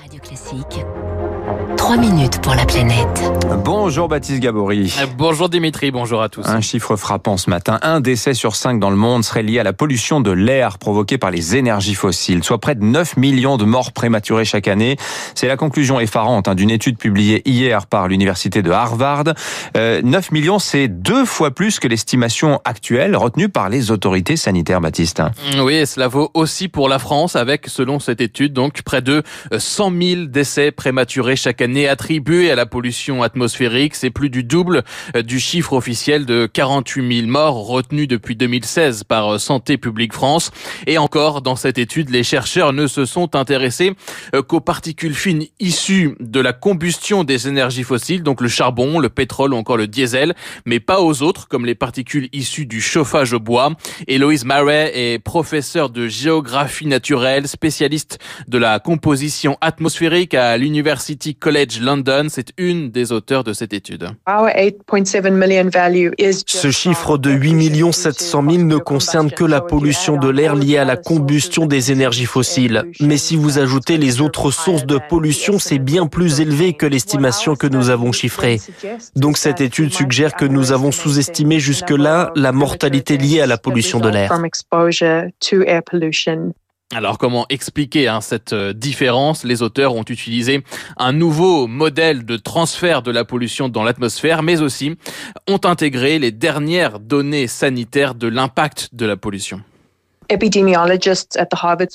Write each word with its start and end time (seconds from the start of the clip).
Radio 0.00 0.18
Classique. 0.18 0.86
3 1.76 1.96
minutes 1.98 2.40
pour 2.40 2.54
la 2.54 2.64
planète. 2.64 3.32
Bonjour 3.64 4.08
Baptiste 4.08 4.40
Gabory. 4.40 4.94
Bonjour 5.18 5.48
Dimitri, 5.48 5.90
bonjour 5.90 6.22
à 6.22 6.28
tous. 6.28 6.46
Un 6.46 6.60
chiffre 6.62 6.96
frappant 6.96 7.36
ce 7.36 7.50
matin. 7.50 7.78
Un 7.82 8.00
décès 8.00 8.32
sur 8.32 8.56
cinq 8.56 8.80
dans 8.80 8.88
le 8.88 8.96
monde 8.96 9.24
serait 9.24 9.42
lié 9.42 9.58
à 9.58 9.62
la 9.62 9.72
pollution 9.72 10.20
de 10.20 10.30
l'air 10.30 10.78
provoquée 10.78 11.18
par 11.18 11.30
les 11.30 11.56
énergies 11.56 11.94
fossiles, 11.94 12.44
soit 12.44 12.58
près 12.58 12.76
de 12.76 12.84
9 12.84 13.18
millions 13.18 13.58
de 13.58 13.64
morts 13.64 13.92
prématurées 13.92 14.44
chaque 14.44 14.68
année. 14.68 14.96
C'est 15.34 15.48
la 15.48 15.56
conclusion 15.56 16.00
effarante 16.00 16.48
hein, 16.48 16.54
d'une 16.54 16.70
étude 16.70 16.96
publiée 16.96 17.42
hier 17.44 17.86
par 17.86 18.08
l'université 18.08 18.62
de 18.62 18.70
Harvard. 18.70 19.24
Euh, 19.76 20.00
9 20.02 20.32
millions, 20.32 20.58
c'est 20.58 20.88
deux 20.88 21.26
fois 21.26 21.50
plus 21.50 21.78
que 21.78 21.88
l'estimation 21.88 22.60
actuelle 22.64 23.16
retenue 23.16 23.48
par 23.48 23.68
les 23.68 23.90
autorités 23.90 24.36
sanitaires, 24.36 24.80
Baptiste. 24.80 25.22
Oui, 25.58 25.74
et 25.74 25.86
cela 25.86 26.08
vaut 26.08 26.30
aussi 26.34 26.68
pour 26.68 26.88
la 26.88 26.98
France 26.98 27.36
avec, 27.36 27.66
selon 27.66 28.00
cette 28.00 28.20
étude, 28.20 28.54
donc 28.54 28.82
près 28.82 29.02
de 29.02 29.22
100 29.56 29.89
000 29.90 30.26
décès 30.26 30.70
prématurés 30.70 31.36
chaque 31.36 31.60
année 31.60 31.88
attribués 31.88 32.50
à 32.50 32.54
la 32.54 32.66
pollution 32.66 33.22
atmosphérique. 33.22 33.94
C'est 33.94 34.10
plus 34.10 34.30
du 34.30 34.44
double 34.44 34.82
euh, 35.16 35.22
du 35.22 35.40
chiffre 35.40 35.72
officiel 35.72 36.26
de 36.26 36.46
48 36.46 37.20
000 37.22 37.28
morts 37.28 37.66
retenu 37.66 38.06
depuis 38.06 38.36
2016 38.36 39.04
par 39.04 39.34
euh, 39.34 39.38
Santé 39.38 39.76
publique 39.76 40.12
France. 40.12 40.50
Et 40.86 40.98
encore, 40.98 41.42
dans 41.42 41.56
cette 41.56 41.78
étude, 41.78 42.10
les 42.10 42.22
chercheurs 42.22 42.72
ne 42.72 42.86
se 42.86 43.04
sont 43.04 43.36
intéressés 43.36 43.94
euh, 44.34 44.42
qu'aux 44.42 44.60
particules 44.60 45.14
fines 45.14 45.46
issues 45.58 46.14
de 46.20 46.40
la 46.40 46.52
combustion 46.52 47.24
des 47.24 47.48
énergies 47.48 47.84
fossiles, 47.84 48.22
donc 48.22 48.40
le 48.40 48.48
charbon, 48.48 48.98
le 48.98 49.08
pétrole 49.08 49.54
ou 49.54 49.56
encore 49.56 49.76
le 49.76 49.86
diesel, 49.86 50.34
mais 50.66 50.80
pas 50.80 51.00
aux 51.00 51.22
autres, 51.22 51.48
comme 51.48 51.66
les 51.66 51.74
particules 51.74 52.28
issues 52.32 52.66
du 52.66 52.80
chauffage 52.80 53.32
au 53.32 53.40
bois. 53.40 53.72
Héloïse 54.06 54.44
Marais 54.44 54.92
est 54.94 55.18
professeure 55.18 55.90
de 55.90 56.08
géographie 56.08 56.86
naturelle, 56.86 57.48
spécialiste 57.48 58.18
de 58.48 58.58
la 58.58 58.78
composition 58.78 59.56
atmosphérique 59.60 59.79
à 60.34 60.56
l'University 60.56 61.34
College 61.34 61.80
London. 61.80 62.26
C'est 62.28 62.52
une 62.58 62.90
des 62.90 63.12
auteurs 63.12 63.44
de 63.44 63.52
cette 63.52 63.72
étude. 63.72 64.08
Ce 66.46 66.70
chiffre 66.70 67.18
de 67.18 67.30
8 67.30 67.92
700 67.92 68.50
000 68.50 68.64
ne 68.64 68.76
concerne 68.76 69.30
que 69.30 69.44
la 69.44 69.60
pollution 69.60 70.16
de 70.16 70.28
l'air 70.28 70.54
liée 70.54 70.76
à 70.76 70.84
la 70.84 70.96
combustion 70.96 71.66
des 71.66 71.92
énergies 71.92 72.26
fossiles. 72.26 72.84
Mais 73.00 73.16
si 73.16 73.36
vous 73.36 73.58
ajoutez 73.58 73.96
les 73.96 74.20
autres 74.20 74.50
sources 74.50 74.84
de 74.84 74.98
pollution, 75.08 75.58
c'est 75.58 75.78
bien 75.78 76.06
plus 76.06 76.40
élevé 76.40 76.74
que 76.74 76.86
l'estimation 76.86 77.56
que 77.56 77.66
nous 77.66 77.88
avons 77.88 78.12
chiffrée. 78.12 78.60
Donc 79.16 79.38
cette 79.38 79.60
étude 79.60 79.94
suggère 79.94 80.34
que 80.34 80.44
nous 80.44 80.72
avons 80.72 80.92
sous-estimé 80.92 81.58
jusque-là 81.58 82.32
la 82.36 82.52
mortalité 82.52 83.16
liée 83.16 83.40
à 83.40 83.46
la 83.46 83.56
pollution 83.56 83.98
de 83.98 84.08
l'air. 84.08 84.30
Alors 86.92 87.18
comment 87.18 87.46
expliquer 87.50 88.08
hein, 88.08 88.20
cette 88.20 88.52
euh, 88.52 88.72
différence? 88.72 89.44
Les 89.44 89.62
auteurs 89.62 89.94
ont 89.94 90.02
utilisé 90.02 90.64
un 90.96 91.12
nouveau 91.12 91.68
modèle 91.68 92.24
de 92.24 92.36
transfert 92.36 93.02
de 93.02 93.12
la 93.12 93.24
pollution 93.24 93.68
dans 93.68 93.84
l'atmosphère, 93.84 94.42
mais 94.42 94.60
aussi 94.60 94.96
ont 95.46 95.60
intégré 95.62 96.18
les 96.18 96.32
dernières 96.32 96.98
données 96.98 97.46
sanitaires 97.46 98.16
de 98.16 98.26
l'impact 98.26 98.88
de 98.92 99.06
la 99.06 99.16
pollution. 99.16 99.62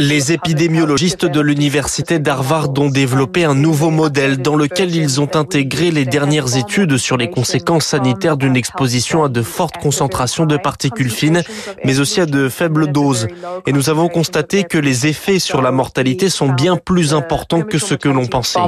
Les 0.00 0.32
épidémiologistes 0.32 1.24
de 1.24 1.40
l'université 1.40 2.18
d'Harvard 2.18 2.70
ont 2.78 2.88
développé 2.88 3.44
un 3.44 3.54
nouveau 3.54 3.90
modèle 3.90 4.38
dans 4.38 4.56
lequel 4.56 4.94
ils 4.94 5.20
ont 5.20 5.28
intégré 5.34 5.92
les 5.92 6.04
dernières 6.04 6.56
études 6.56 6.96
sur 6.96 7.16
les 7.16 7.30
conséquences 7.30 7.86
sanitaires 7.86 8.36
d'une 8.36 8.56
exposition 8.56 9.22
à 9.22 9.28
de 9.28 9.42
fortes 9.42 9.76
concentrations 9.78 10.46
de 10.46 10.56
particules 10.56 11.10
fines, 11.10 11.42
mais 11.84 12.00
aussi 12.00 12.20
à 12.20 12.26
de 12.26 12.48
faibles 12.48 12.90
doses. 12.90 13.28
Et 13.66 13.72
nous 13.72 13.88
avons 13.88 14.08
constaté 14.08 14.64
que 14.64 14.78
les 14.78 15.06
effets 15.06 15.38
sur 15.38 15.62
la 15.62 15.70
mortalité 15.70 16.28
sont 16.28 16.48
bien 16.48 16.76
plus 16.76 17.14
importants 17.14 17.62
que 17.62 17.78
ce 17.78 17.94
que 17.94 18.08
l'on 18.08 18.26
pensait. 18.26 18.58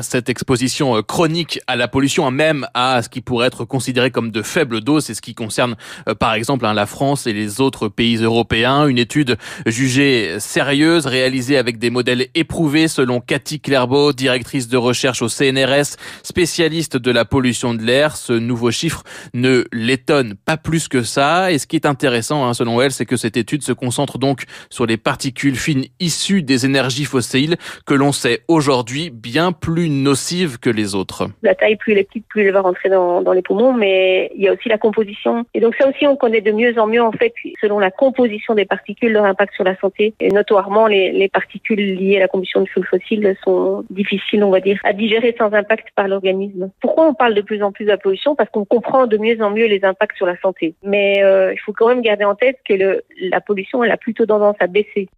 Cette 0.00 0.30
exposition 0.30 0.96
euh, 0.96 1.02
chronique 1.02 1.60
à 1.66 1.76
la 1.76 1.86
pollution, 1.86 2.30
même 2.30 2.66
à 2.72 3.02
ce 3.02 3.10
qui 3.10 3.20
pourrait 3.20 3.48
être 3.48 3.66
considéré 3.66 4.10
comme 4.10 4.30
de 4.30 4.40
faibles 4.40 4.80
doses, 4.80 5.04
c'est 5.04 5.14
ce 5.14 5.20
qui 5.20 5.34
concerne 5.34 5.76
euh, 6.08 6.14
par 6.14 6.32
exemple 6.32 6.64
hein, 6.64 6.72
la 6.72 6.86
France 6.86 7.26
et 7.26 7.34
les 7.34 7.60
autres 7.60 7.88
pays 7.88 8.16
européens. 8.16 8.86
Une 8.86 8.96
étude 8.96 9.36
jugée 9.66 10.40
sérieuse, 10.40 11.04
réalisée 11.04 11.58
avec 11.58 11.78
des 11.78 11.90
modèles 11.90 12.28
éprouvés 12.34 12.88
selon 12.88 13.20
Cathy 13.20 13.60
Clairbeau, 13.60 14.14
directrice 14.14 14.66
de 14.66 14.78
recherche 14.78 15.20
au 15.20 15.28
CNRS, 15.28 15.98
spécialiste 16.22 16.96
de 16.96 17.10
la 17.10 17.26
pollution 17.26 17.74
de 17.74 17.82
l'air. 17.82 18.16
Ce 18.16 18.32
nouveau 18.32 18.70
chiffre 18.70 19.02
ne 19.34 19.66
l'étonne 19.72 20.36
pas 20.36 20.56
plus 20.56 20.88
que 20.88 21.02
ça. 21.02 21.52
Et 21.52 21.58
ce 21.58 21.66
qui 21.66 21.76
est 21.76 21.84
intéressant 21.84 22.46
hein, 22.46 22.54
selon 22.54 22.80
elle, 22.80 22.92
c'est 22.92 23.04
que 23.04 23.18
cette 23.18 23.36
étude 23.36 23.62
se 23.62 23.72
concentre 23.72 24.16
donc 24.16 24.44
sur 24.70 24.86
les 24.86 24.96
particules 24.96 25.56
fines 25.56 25.84
issues 26.00 26.42
des 26.42 26.64
énergies 26.64 27.04
fossiles 27.04 27.58
que 27.84 27.92
l'on 27.92 28.12
sait 28.12 28.42
aujourd'hui 28.48 29.10
bien 29.10 29.52
plus 29.52 29.81
nocive 29.90 30.58
que 30.58 30.70
les 30.70 30.94
autres. 30.94 31.28
La 31.42 31.54
taille, 31.54 31.76
plus 31.76 31.92
elle 31.92 31.98
est 31.98 32.04
petite, 32.04 32.26
plus 32.28 32.42
elle 32.42 32.52
va 32.52 32.60
rentrer 32.60 32.88
dans, 32.88 33.22
dans 33.22 33.32
les 33.32 33.42
poumons, 33.42 33.72
mais 33.72 34.30
il 34.34 34.42
y 34.42 34.48
a 34.48 34.52
aussi 34.52 34.68
la 34.68 34.78
composition. 34.78 35.44
Et 35.54 35.60
donc 35.60 35.74
ça 35.76 35.88
aussi, 35.88 36.06
on 36.06 36.16
connaît 36.16 36.40
de 36.40 36.52
mieux 36.52 36.78
en 36.78 36.86
mieux, 36.86 37.02
en 37.02 37.12
fait, 37.12 37.32
selon 37.60 37.78
la 37.78 37.90
composition 37.90 38.54
des 38.54 38.64
particules, 38.64 39.12
leur 39.12 39.24
impact 39.24 39.54
sur 39.54 39.64
la 39.64 39.76
santé. 39.76 40.14
Et 40.20 40.28
notoirement, 40.30 40.86
les, 40.86 41.12
les 41.12 41.28
particules 41.28 41.96
liées 41.96 42.16
à 42.16 42.20
la 42.20 42.28
combustion 42.28 42.60
du 42.60 42.70
fuel 42.70 42.84
fossile 42.84 43.36
sont 43.44 43.84
difficiles, 43.90 44.44
on 44.44 44.50
va 44.50 44.60
dire, 44.60 44.80
à 44.84 44.92
digérer 44.92 45.34
sans 45.38 45.52
impact 45.52 45.88
par 45.94 46.08
l'organisme. 46.08 46.70
Pourquoi 46.80 47.08
on 47.08 47.14
parle 47.14 47.34
de 47.34 47.42
plus 47.42 47.62
en 47.62 47.72
plus 47.72 47.84
de 47.84 47.90
la 47.90 47.98
pollution? 47.98 48.34
Parce 48.34 48.50
qu'on 48.50 48.64
comprend 48.64 49.06
de 49.06 49.18
mieux 49.18 49.40
en 49.42 49.50
mieux 49.50 49.66
les 49.66 49.84
impacts 49.84 50.16
sur 50.16 50.26
la 50.26 50.38
santé. 50.40 50.74
Mais 50.82 51.22
euh, 51.22 51.52
il 51.52 51.58
faut 51.60 51.72
quand 51.72 51.88
même 51.88 52.02
garder 52.02 52.24
en 52.24 52.34
tête 52.34 52.58
que 52.68 52.74
le, 52.74 53.02
la 53.20 53.40
pollution, 53.40 53.82
elle 53.82 53.90
a 53.90 53.96
plutôt 53.96 54.26
tendance 54.26 54.56
à 54.60 54.66
baisser. 54.66 55.08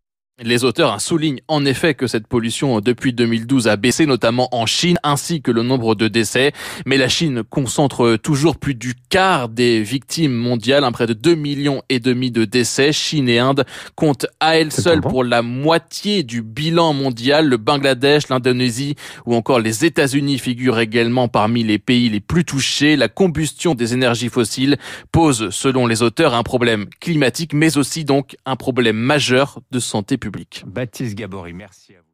Les 0.42 0.64
auteurs 0.64 1.00
soulignent 1.00 1.42
en 1.46 1.64
effet 1.64 1.94
que 1.94 2.08
cette 2.08 2.26
pollution 2.26 2.80
depuis 2.80 3.12
2012 3.12 3.68
a 3.68 3.76
baissé, 3.76 4.04
notamment 4.04 4.48
en 4.50 4.66
Chine, 4.66 4.96
ainsi 5.04 5.40
que 5.40 5.52
le 5.52 5.62
nombre 5.62 5.94
de 5.94 6.08
décès. 6.08 6.50
Mais 6.86 6.96
la 6.96 7.08
Chine 7.08 7.44
concentre 7.48 8.16
toujours 8.16 8.56
plus 8.56 8.74
du 8.74 8.94
quart 9.10 9.48
des 9.48 9.80
victimes 9.80 10.34
mondiales, 10.34 10.82
un 10.82 10.90
près 10.90 11.06
de 11.06 11.12
2 11.12 11.36
millions 11.36 11.82
et 11.88 12.00
demi 12.00 12.32
de 12.32 12.44
décès. 12.44 12.92
Chine 12.92 13.28
et 13.28 13.38
Inde 13.38 13.64
comptent 13.94 14.26
à 14.40 14.58
elles 14.58 14.72
seules 14.72 15.02
pour 15.02 15.22
la 15.22 15.40
moitié 15.40 16.24
du 16.24 16.42
bilan 16.42 16.94
mondial. 16.94 17.48
Le 17.48 17.56
Bangladesh, 17.56 18.28
l'Indonésie 18.28 18.96
ou 19.26 19.36
encore 19.36 19.60
les 19.60 19.84
États-Unis 19.84 20.40
figurent 20.40 20.80
également 20.80 21.28
parmi 21.28 21.62
les 21.62 21.78
pays 21.78 22.08
les 22.08 22.18
plus 22.18 22.44
touchés. 22.44 22.96
La 22.96 23.06
combustion 23.08 23.76
des 23.76 23.94
énergies 23.94 24.30
fossiles 24.30 24.78
pose, 25.12 25.50
selon 25.50 25.86
les 25.86 26.02
auteurs, 26.02 26.34
un 26.34 26.42
problème 26.42 26.86
climatique, 26.98 27.52
mais 27.52 27.76
aussi 27.76 28.04
donc 28.04 28.34
un 28.46 28.56
problème 28.56 28.96
majeur 28.96 29.60
de 29.70 29.78
santé 29.78 30.18
Baptiste 30.66 31.14
Gabory, 31.14 31.52
merci 31.52 31.94
à 31.94 32.00
vous. 32.00 32.08